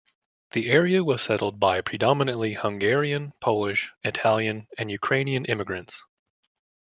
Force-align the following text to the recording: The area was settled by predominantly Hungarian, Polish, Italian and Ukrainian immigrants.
The 0.53 0.71
area 0.71 1.03
was 1.03 1.21
settled 1.21 1.59
by 1.59 1.79
predominantly 1.81 2.55
Hungarian, 2.55 3.33
Polish, 3.39 3.93
Italian 4.03 4.67
and 4.75 4.89
Ukrainian 4.89 5.45
immigrants. 5.45 6.03